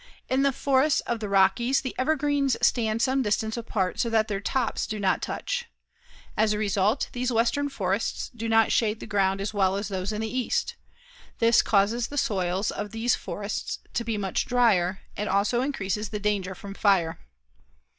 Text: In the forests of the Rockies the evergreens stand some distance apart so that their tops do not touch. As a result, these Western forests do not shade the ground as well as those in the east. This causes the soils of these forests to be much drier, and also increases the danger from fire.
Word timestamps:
In 0.27 0.41
the 0.41 0.51
forests 0.51 1.01
of 1.01 1.19
the 1.19 1.29
Rockies 1.29 1.81
the 1.81 1.93
evergreens 1.95 2.57
stand 2.59 3.03
some 3.03 3.21
distance 3.21 3.55
apart 3.55 3.99
so 3.99 4.09
that 4.09 4.27
their 4.27 4.39
tops 4.41 4.87
do 4.87 4.99
not 4.99 5.21
touch. 5.21 5.65
As 6.35 6.53
a 6.53 6.57
result, 6.57 7.09
these 7.13 7.31
Western 7.31 7.69
forests 7.69 8.31
do 8.35 8.49
not 8.49 8.71
shade 8.71 8.99
the 8.99 9.05
ground 9.05 9.39
as 9.39 9.53
well 9.53 9.75
as 9.75 9.89
those 9.89 10.11
in 10.11 10.21
the 10.21 10.35
east. 10.37 10.75
This 11.37 11.61
causes 11.61 12.07
the 12.07 12.17
soils 12.17 12.71
of 12.71 12.89
these 12.89 13.13
forests 13.13 13.77
to 13.93 14.03
be 14.03 14.17
much 14.17 14.47
drier, 14.47 15.01
and 15.15 15.29
also 15.29 15.61
increases 15.61 16.09
the 16.09 16.17
danger 16.19 16.55
from 16.55 16.73
fire. 16.73 17.19